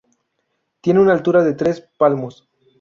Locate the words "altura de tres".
1.13-1.87